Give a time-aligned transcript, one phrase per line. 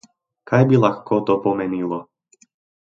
[0.51, 2.05] Kaj bi lahko to pomenilo?